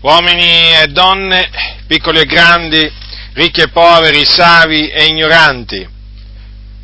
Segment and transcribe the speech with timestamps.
[0.00, 1.50] uomini e donne,
[1.86, 2.90] piccoli e grandi,
[3.32, 5.86] ricchi e poveri, savi e ignoranti,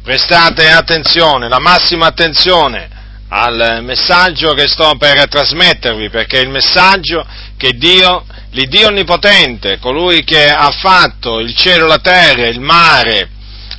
[0.03, 2.91] prestate attenzione, la massima attenzione
[3.29, 10.49] al messaggio che sto per trasmettervi, perché il messaggio che Dio, l'Iddio Onnipotente, colui che
[10.51, 13.31] ha fatto il cielo, la terra, il mare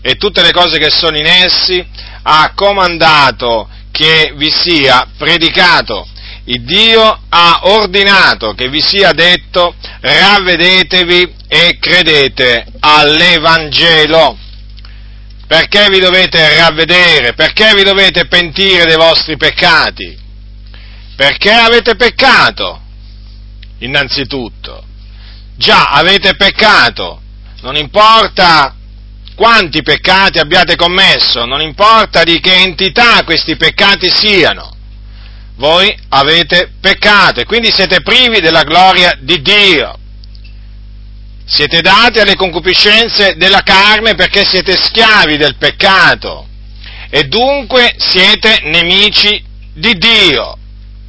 [0.01, 1.85] e tutte le cose che sono in essi,
[2.23, 6.05] ha comandato che vi sia predicato.
[6.47, 14.37] Il Dio ha ordinato che vi sia detto ravvedetevi e credete all'Evangelo.
[15.47, 17.33] Perché vi dovete ravvedere?
[17.33, 20.17] Perché vi dovete pentire dei vostri peccati?
[21.15, 22.81] Perché avete peccato?
[23.79, 24.83] Innanzitutto.
[25.55, 27.21] Già, avete peccato.
[27.61, 28.75] Non importa
[29.35, 34.74] quanti peccati abbiate commesso, non importa di che entità questi peccati siano.
[35.55, 39.97] Voi avete peccato e quindi siete privi della gloria di Dio.
[41.45, 46.47] Siete dati alle concupiscenze della carne perché siete schiavi del peccato
[47.09, 49.41] e dunque siete nemici
[49.73, 50.57] di Dio.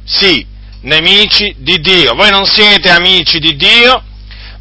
[0.05, 0.45] Sì,
[0.81, 2.13] nemici di Dio.
[2.13, 4.01] Voi non siete amici di Dio,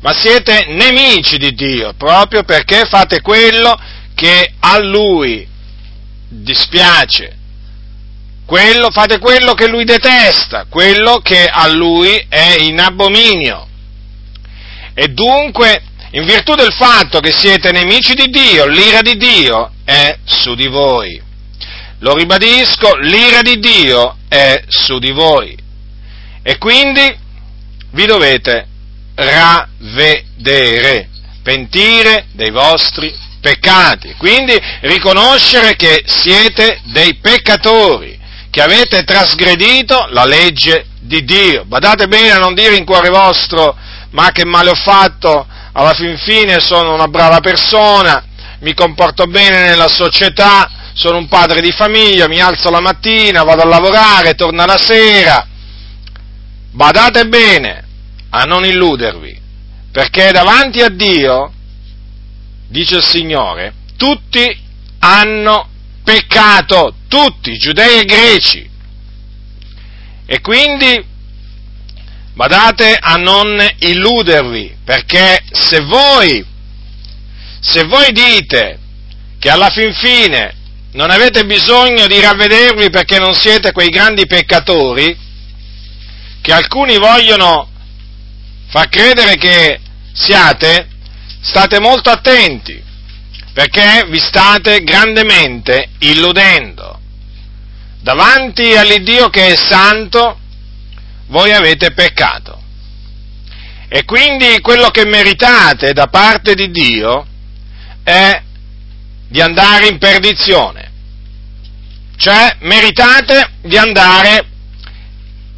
[0.00, 3.78] ma siete nemici di Dio, proprio perché fate quello
[4.14, 5.46] che a Lui
[6.28, 7.36] dispiace.
[8.47, 13.66] Quello, fate quello che Lui detesta, quello che a Lui è in abominio.
[14.94, 20.17] E dunque, in virtù del fatto che siete nemici di Dio, l'ira di Dio è
[20.24, 21.20] su di voi.
[21.98, 25.56] Lo ribadisco, l'ira di Dio è su di voi.
[26.42, 27.14] E quindi
[27.91, 28.67] vi dovete
[29.17, 31.08] ravvedere,
[31.42, 34.14] pentire dei vostri peccati.
[34.17, 38.19] Quindi riconoscere che siete dei peccatori,
[38.56, 41.66] che avete trasgredito la legge di Dio.
[41.66, 43.76] Badate bene a non dire in cuore vostro,
[44.12, 48.24] ma che male ho fatto, alla fin fine sono una brava persona,
[48.60, 53.61] mi comporto bene nella società, sono un padre di famiglia, mi alzo la mattina, vado
[53.61, 55.46] a lavorare, torno la sera.
[56.70, 57.84] Badate bene
[58.30, 59.39] a non illudervi,
[59.92, 61.52] perché davanti a Dio,
[62.68, 64.58] dice il Signore, tutti
[65.00, 65.68] hanno
[66.06, 68.70] peccato, tutti, giudei e greci.
[70.24, 71.14] E quindi
[72.36, 76.45] Badate a non illudervi, perché se voi,
[77.61, 78.78] se voi dite
[79.39, 80.55] che alla fin fine
[80.92, 85.16] non avete bisogno di ravvedervi perché non siete quei grandi peccatori,
[86.42, 87.70] che alcuni vogliono
[88.68, 89.80] far credere che
[90.12, 90.89] siate,
[91.40, 92.83] state molto attenti,
[93.56, 97.00] perché vi state grandemente illudendo.
[98.02, 100.39] Davanti all'Iddio che è santo,
[101.28, 102.62] voi avete peccato.
[103.89, 107.27] E quindi quello che meritate da parte di Dio
[108.02, 108.42] è
[109.27, 110.92] di andare in perdizione.
[112.18, 114.48] Cioè meritate di andare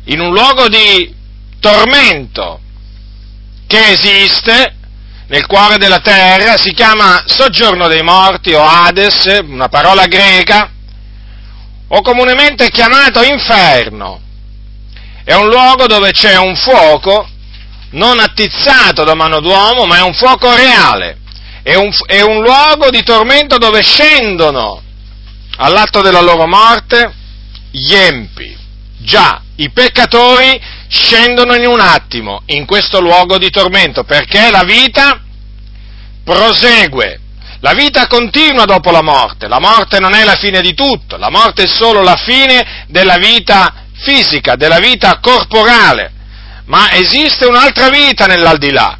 [0.05, 1.13] in un luogo di
[1.59, 2.61] tormento
[3.67, 4.77] che esiste
[5.29, 10.71] nel cuore della terra, si chiama soggiorno dei morti o Hades, una parola greca,
[11.89, 14.27] o comunemente chiamato inferno
[15.29, 17.29] è un luogo dove c'è un fuoco
[17.91, 21.19] non attizzato da mano d'uomo, ma è un fuoco reale.
[21.63, 24.81] È un, è un luogo di tormento dove scendono
[25.59, 27.13] all'atto della loro morte
[27.71, 28.57] gli empi.
[28.97, 35.21] Già, i peccatori scendono in un attimo in questo luogo di tormento perché la vita
[36.25, 37.21] prosegue.
[37.61, 41.29] La vita continua dopo la morte, la morte non è la fine di tutto, la
[41.29, 46.13] morte è solo la fine della vita fisica, della vita corporale,
[46.67, 48.97] ma esiste un'altra vita nell'aldilà,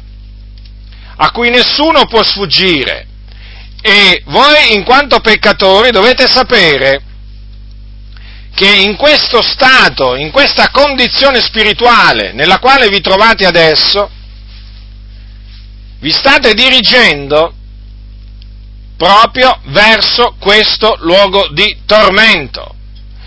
[1.15, 3.07] a cui nessuno può sfuggire.
[3.81, 7.01] E voi, in quanto peccatori, dovete sapere
[8.53, 14.09] che in questo stato, in questa condizione spirituale nella quale vi trovate adesso,
[15.99, 17.53] vi state dirigendo
[18.97, 22.75] proprio verso questo luogo di tormento,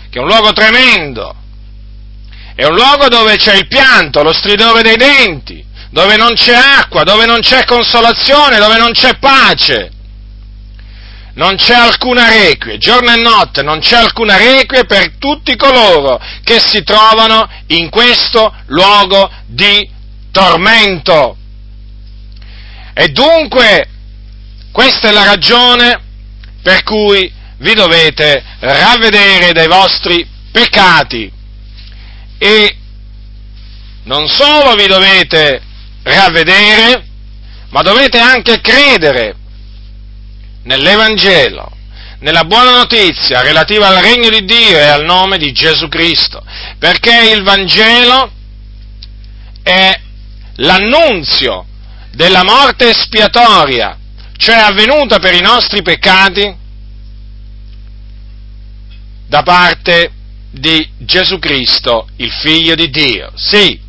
[0.09, 1.35] che è un luogo tremendo,
[2.55, 7.03] è un luogo dove c'è il pianto, lo stridore dei denti, dove non c'è acqua,
[7.03, 9.91] dove non c'è consolazione, dove non c'è pace.
[11.35, 16.59] Non c'è alcuna requie, giorno e notte non c'è alcuna requie per tutti coloro che
[16.59, 19.89] si trovano in questo luogo di
[20.31, 21.37] tormento.
[22.93, 23.89] E dunque
[24.71, 25.99] questa è la ragione
[26.61, 31.31] per cui vi dovete ravvedere dai vostri peccati
[32.37, 32.77] e
[34.03, 35.61] non solo vi dovete
[36.03, 37.05] ravvedere,
[37.69, 39.35] ma dovete anche credere
[40.63, 41.71] nell'Evangelo,
[42.19, 46.43] nella buona notizia relativa al regno di Dio e al nome di Gesù Cristo,
[46.77, 48.31] perché il Vangelo
[49.61, 49.99] è
[50.55, 51.65] l'annunzio
[52.11, 53.97] della morte espiatoria,
[54.37, 56.55] cioè avvenuta per i nostri peccati
[59.27, 60.11] da parte
[60.51, 63.31] di Gesù Cristo, il Figlio di Dio.
[63.35, 63.79] Sì,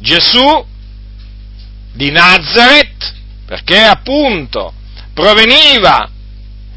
[0.00, 0.66] Gesù
[1.92, 3.14] di Nazareth,
[3.46, 4.74] perché appunto
[5.14, 6.10] proveniva,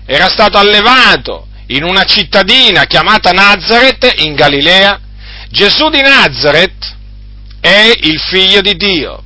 [0.06, 5.02] era stato allevato in una cittadina chiamata Nazareth in Galilea,
[5.50, 6.96] Gesù di Nazareth
[7.60, 9.22] è il figlio di Dio,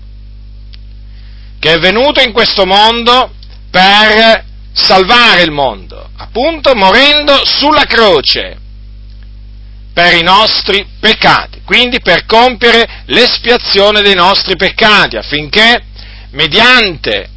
[1.60, 3.34] che è venuto in questo mondo
[3.70, 8.58] per salvare il mondo, appunto morendo sulla croce
[9.94, 15.84] per i nostri peccati, quindi per compiere l'espiazione dei nostri peccati, affinché
[16.32, 17.31] mediante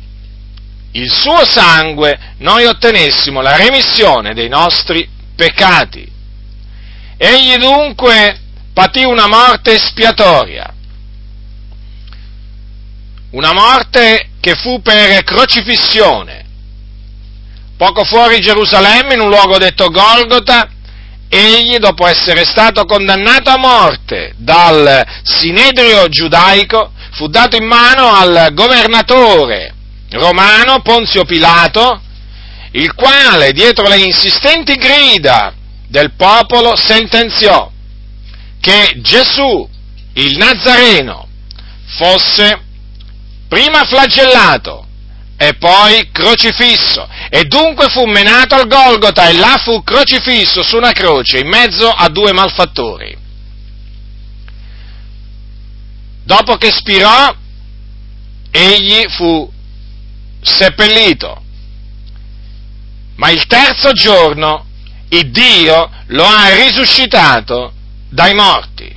[0.96, 6.10] il suo sangue noi ottenessimo la remissione dei nostri peccati.
[7.16, 8.40] Egli dunque
[8.72, 10.72] patì una morte espiatoria,
[13.30, 16.42] una morte che fu per crocifissione.
[17.76, 20.68] Poco fuori Gerusalemme, in un luogo detto Golgota,
[21.28, 28.50] egli, dopo essere stato condannato a morte dal Sinedrio giudaico, fu dato in mano al
[28.52, 29.73] governatore
[30.14, 32.00] romano Ponzio Pilato,
[32.72, 35.52] il quale, dietro le insistenti grida
[35.88, 37.70] del popolo, sentenziò
[38.60, 39.68] che Gesù,
[40.14, 41.28] il Nazareno,
[41.96, 42.62] fosse
[43.48, 44.86] prima flagellato
[45.36, 50.92] e poi crocifisso, e dunque fu menato al Golgota e là fu crocifisso su una
[50.92, 53.16] croce in mezzo a due malfattori.
[56.24, 57.34] Dopo che spirò,
[58.50, 59.52] egli fu
[60.44, 61.42] seppellito,
[63.16, 64.66] ma il terzo giorno
[65.08, 67.72] il Dio lo ha risuscitato
[68.08, 68.92] dai morti.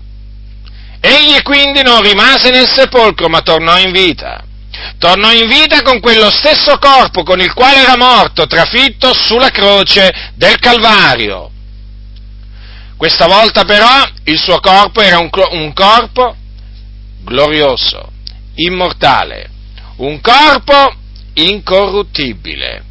[1.00, 4.44] Egli quindi non rimase nel sepolcro, ma tornò in vita.
[4.98, 10.32] Tornò in vita con quello stesso corpo con il quale era morto, trafitto sulla croce
[10.36, 11.52] del Calvario.
[12.96, 16.36] Questa volta però il suo corpo era un, un corpo
[17.24, 18.12] glorioso,
[18.56, 19.50] immortale,
[19.98, 20.96] un corpo
[21.38, 22.84] incorruttibile.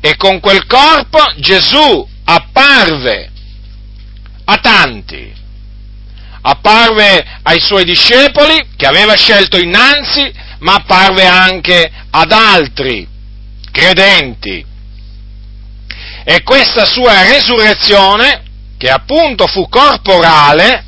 [0.00, 3.30] E con quel corpo Gesù apparve
[4.44, 5.32] a tanti,
[6.42, 13.06] apparve ai suoi discepoli che aveva scelto innanzi, ma apparve anche ad altri
[13.70, 14.64] credenti.
[16.24, 18.42] E questa sua resurrezione,
[18.78, 20.84] che appunto fu corporale,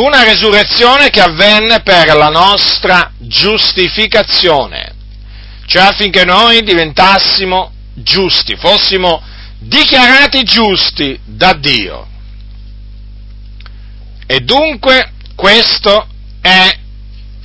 [0.00, 4.94] fu una resurrezione che avvenne per la nostra giustificazione,
[5.66, 9.22] cioè affinché noi diventassimo giusti, fossimo
[9.58, 12.06] dichiarati giusti da Dio.
[14.26, 16.06] E dunque questo
[16.40, 16.78] è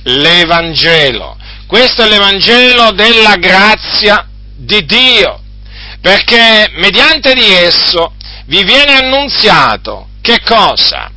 [0.04, 1.36] l'Evangelo,
[1.66, 4.26] questo è l'Evangelo della grazia
[4.56, 5.42] di Dio,
[6.00, 8.14] perché mediante di esso
[8.46, 11.10] vi viene annunziato che cosa?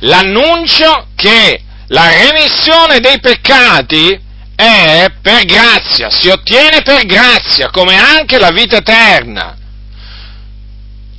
[0.00, 4.20] L'annuncio che la remissione dei peccati
[4.54, 9.56] è per grazia, si ottiene per grazia, come anche la vita eterna.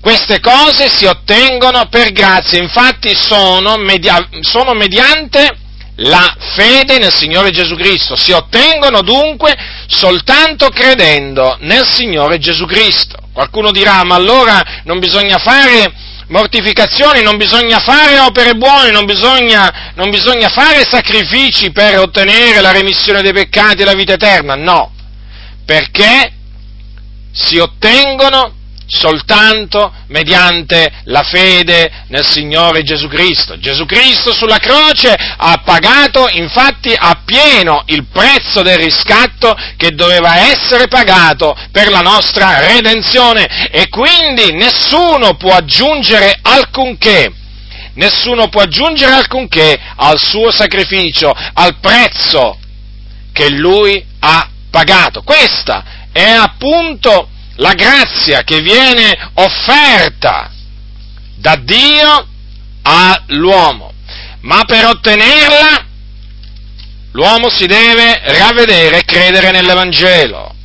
[0.02, 5.58] Queste cose si ottengono per grazia, infatti sono, media- sono mediante
[5.98, 9.56] la fede nel Signore Gesù Cristo, si ottengono dunque
[9.88, 13.18] soltanto credendo nel Signore Gesù Cristo.
[13.34, 15.92] Qualcuno dirà, ma allora non bisogna fare
[16.28, 22.72] mortificazioni, non bisogna fare opere buone, non bisogna, non bisogna fare sacrifici per ottenere la
[22.72, 24.92] remissione dei peccati e la vita eterna, no,
[25.66, 26.34] perché
[27.32, 28.57] si ottengono
[28.88, 33.60] soltanto mediante la fede nel Signore Gesù Cristo.
[33.60, 40.88] Gesù Cristo sulla croce ha pagato infatti appieno il prezzo del riscatto che doveva essere
[40.88, 47.34] pagato per la nostra redenzione e quindi nessuno può aggiungere alcunché
[47.98, 52.60] nessuno può aggiungere alcunché al suo sacrificio, al prezzo
[53.34, 55.24] che lui ha pagato.
[55.24, 60.52] Questa è appunto la grazia che viene offerta
[61.36, 62.28] da Dio
[62.82, 63.94] all'uomo,
[64.42, 65.86] ma per ottenerla
[67.12, 70.56] l'uomo si deve ravvedere e credere nell'Evangelo.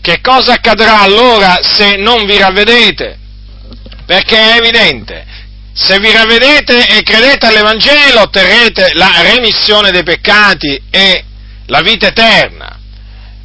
[0.00, 3.18] Che cosa accadrà allora se non vi ravvedete?
[4.06, 5.26] Perché è evidente,
[5.72, 11.24] se vi ravvedete e credete all'Evangelo otterrete la remissione dei peccati e
[11.66, 12.78] la vita eterna,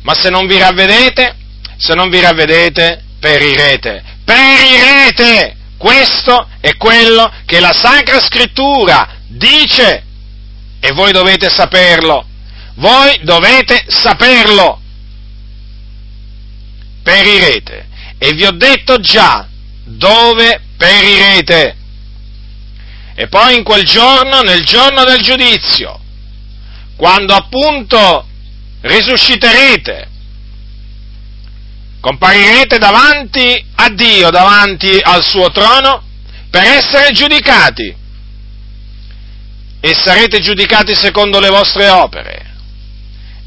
[0.04, 1.36] ma se non vi ravvedete,
[1.78, 5.58] se non vi ravvedete, perirete, perirete!
[5.78, 10.04] Questo è quello che la Sacra Scrittura dice
[10.80, 12.26] e voi dovete saperlo,
[12.76, 14.80] voi dovete saperlo,
[17.02, 17.88] perirete.
[18.18, 19.48] E vi ho detto già
[19.84, 21.76] dove perirete.
[23.16, 26.00] E poi in quel giorno, nel giorno del giudizio,
[26.96, 28.28] quando appunto
[28.84, 30.08] risusciterete,
[32.00, 36.04] comparirete davanti a Dio, davanti al suo trono,
[36.50, 38.02] per essere giudicati.
[39.80, 42.52] E sarete giudicati secondo le vostre opere.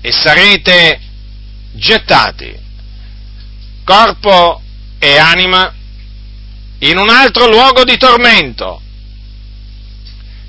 [0.01, 1.01] E sarete
[1.73, 2.55] gettati,
[3.85, 4.63] corpo
[4.99, 5.73] e anima,
[6.81, 8.81] in un altro luogo di tormento,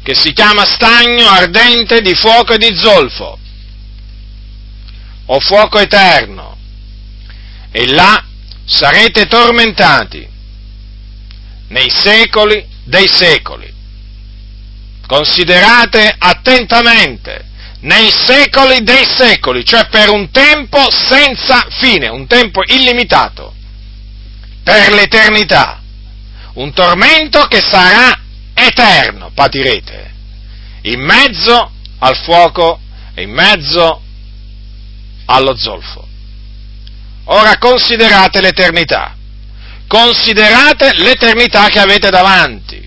[0.03, 3.39] che si chiama stagno ardente di fuoco e di zolfo,
[5.27, 6.57] o fuoco eterno,
[7.71, 8.23] e là
[8.65, 10.27] sarete tormentati.
[11.69, 13.73] Nei secoli dei secoli.
[15.05, 17.45] Considerate attentamente.
[17.79, 23.53] Nei secoli dei secoli, cioè per un tempo senza fine, un tempo illimitato,
[24.63, 25.81] per l'eternità,
[26.53, 28.19] un tormento che sarà
[28.53, 30.11] eterno patirete,
[30.81, 32.79] in mezzo al fuoco
[33.13, 34.01] e in mezzo
[35.27, 36.05] allo zolfo.
[37.25, 39.15] Ora considerate l'eternità,
[39.87, 42.85] considerate l'eternità che avete davanti.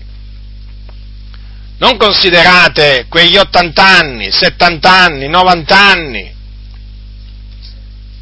[1.77, 6.35] Non considerate quegli 80 anni, 70 anni, 90 anni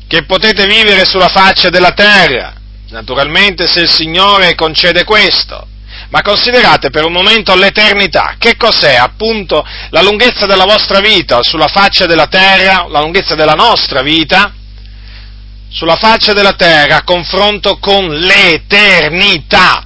[0.07, 2.53] che potete vivere sulla faccia della terra,
[2.89, 5.67] naturalmente se il Signore concede questo,
[6.09, 8.35] ma considerate per un momento l'eternità.
[8.37, 8.95] Che cos'è?
[8.95, 14.53] Appunto la lunghezza della vostra vita sulla faccia della terra, la lunghezza della nostra vita
[15.71, 19.85] sulla faccia della terra a confronto con l'eternità.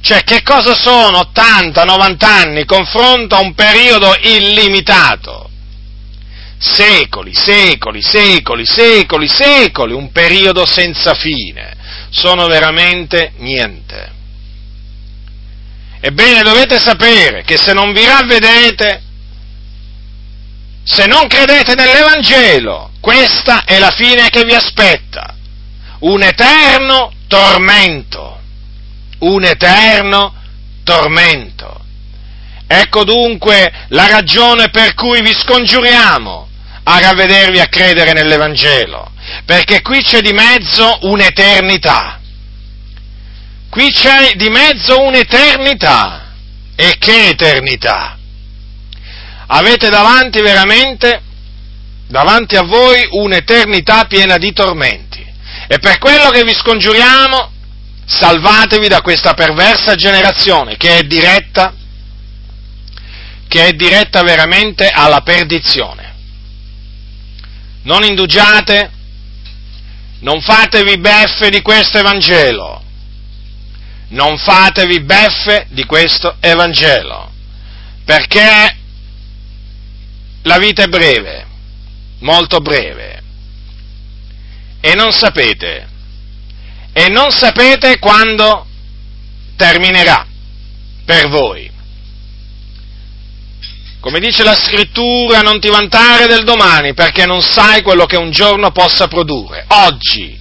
[0.00, 5.50] Cioè, che cosa sono 80, 90 anni confronto a un periodo illimitato?
[6.58, 11.76] Secoli, secoli, secoli, secoli, secoli, un periodo senza fine.
[12.10, 14.17] Sono veramente niente.
[16.08, 19.02] Ebbene dovete sapere che se non vi ravvedete,
[20.82, 25.34] se non credete nell'Evangelo, questa è la fine che vi aspetta.
[25.98, 28.40] Un eterno tormento.
[29.18, 30.34] Un eterno
[30.82, 31.78] tormento.
[32.66, 36.48] Ecco dunque la ragione per cui vi scongiuriamo
[36.84, 39.12] a ravvedervi a credere nell'Evangelo,
[39.44, 42.18] perché qui c'è di mezzo un'eternità
[43.78, 46.32] Qui c'è di mezzo un'eternità.
[46.74, 48.18] E che eternità?
[49.46, 51.22] Avete davanti veramente,
[52.08, 55.24] davanti a voi, un'eternità piena di tormenti.
[55.68, 57.52] E per quello che vi scongiuriamo,
[58.04, 61.72] salvatevi da questa perversa generazione che è diretta,
[63.46, 66.14] che è diretta veramente alla perdizione.
[67.82, 68.90] Non indugiate,
[70.18, 72.86] non fatevi beffe di questo Evangelo,
[74.08, 77.30] non fatevi beffe di questo Evangelo,
[78.04, 78.76] perché
[80.42, 81.46] la vita è breve,
[82.20, 83.22] molto breve,
[84.80, 85.88] e non sapete,
[86.92, 88.66] e non sapete quando
[89.56, 90.26] terminerà
[91.04, 91.70] per voi.
[94.00, 98.30] Come dice la scrittura, non ti vantare del domani perché non sai quello che un
[98.30, 99.64] giorno possa produrre.
[99.68, 100.38] Oggi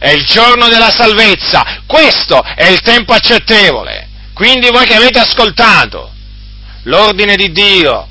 [0.00, 4.08] è il giorno della salvezza, questo è il tempo accettevole.
[4.32, 6.10] Quindi voi che avete ascoltato
[6.84, 8.08] l'ordine di Dio,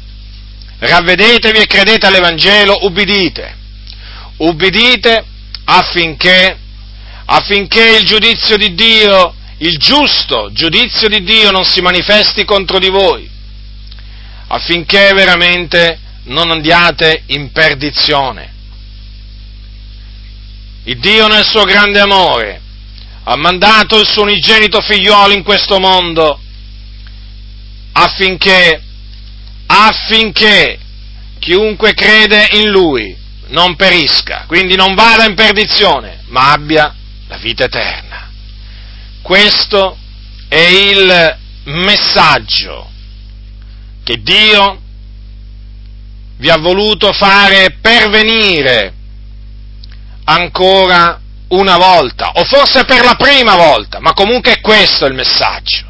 [0.78, 3.56] ravvedetevi e credete all'Evangelo, ubbidite,
[4.38, 5.26] ubbidite
[5.64, 6.60] affinché,
[7.26, 12.90] affinché il giudizio di Dio, il giusto giudizio di Dio non si manifesti contro di
[12.90, 13.28] voi,
[14.50, 18.58] affinché veramente non andiate in perdizione.
[20.84, 22.62] Il Dio nel suo grande amore
[23.24, 26.40] ha mandato il suo unigenito figliuolo in questo mondo
[27.92, 28.82] affinché,
[29.68, 30.80] affinché
[31.40, 33.16] chiunque crede in lui
[33.48, 36.96] non perisca, quindi non vada in perdizione, ma abbia
[37.28, 38.30] la vita eterna.
[39.22, 39.98] Questo
[40.48, 42.90] è il messaggio
[44.04, 44.82] che Dio
[46.38, 48.94] vi ha voluto fare pervenire
[50.30, 51.20] ancora
[51.50, 55.88] una volta, o forse per la prima volta, ma comunque è questo il messaggio.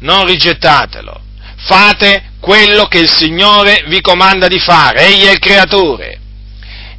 [0.00, 1.20] non rigettatelo.
[1.58, 6.18] Fate quello che il Signore vi comanda di fare, Egli è il creatore.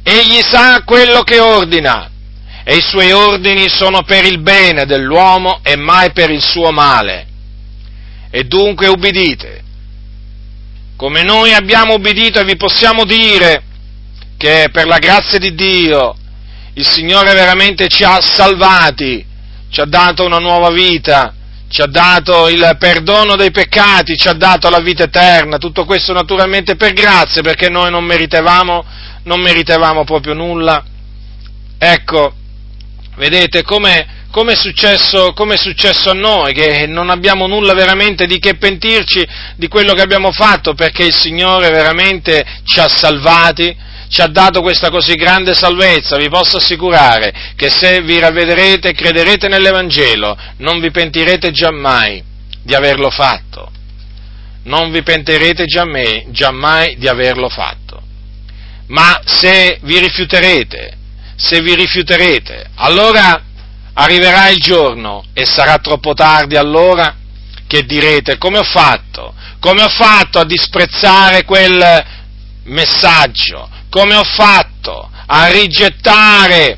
[0.02, 2.10] Egli sa quello che ordina
[2.64, 7.26] e i suoi ordini sono per il bene dell'uomo e mai per il suo male.
[8.30, 9.62] E dunque ubbidite.
[10.96, 13.62] Come noi abbiamo ubbidito e vi possiamo dire
[14.38, 16.16] che per la grazia di Dio
[16.74, 19.24] il Signore veramente ci ha salvati,
[19.70, 21.34] ci ha dato una nuova vita,
[21.68, 26.12] ci ha dato il perdono dei peccati, ci ha dato la vita eterna, tutto questo
[26.12, 28.84] naturalmente per grazia, perché noi non meritavamo,
[29.24, 30.84] non meritavamo proprio nulla.
[31.78, 32.34] Ecco,
[33.16, 38.26] vedete come, come, è successo, come è successo a noi, che non abbiamo nulla veramente
[38.26, 39.26] di che pentirci
[39.56, 43.76] di quello che abbiamo fatto, perché il Signore veramente ci ha salvati,
[44.14, 48.94] ci ha dato questa così grande salvezza, vi posso assicurare che se vi ravvederete e
[48.94, 52.22] crederete nell'Evangelo, non vi pentirete giammai
[52.62, 53.72] di averlo fatto.
[54.66, 58.00] Non vi pentirete giammai, giammai di averlo fatto.
[58.86, 60.96] Ma se vi rifiuterete,
[61.34, 63.42] se vi rifiuterete, allora
[63.94, 67.16] arriverà il giorno e sarà troppo tardi allora
[67.66, 69.34] che direte come ho fatto?
[69.58, 72.04] Come ho fatto a disprezzare quel
[72.66, 73.74] messaggio?
[73.94, 76.76] Come ho fatto a rigettare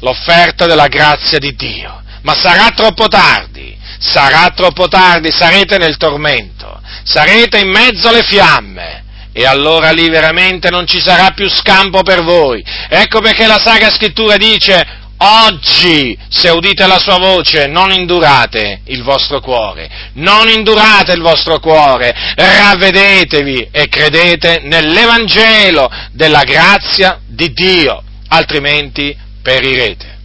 [0.00, 2.02] l'offerta della grazia di Dio.
[2.22, 9.04] Ma sarà troppo tardi, sarà troppo tardi, sarete nel tormento, sarete in mezzo alle fiamme.
[9.30, 12.64] E allora lì veramente non ci sarà più scampo per voi.
[12.88, 19.02] Ecco perché la Sacra Scrittura dice, Oggi, se udite la sua voce, non indurate il
[19.02, 28.02] vostro cuore, non indurate il vostro cuore, ravvedetevi e credete nell'Evangelo della grazia di Dio,
[28.28, 30.15] altrimenti perirete.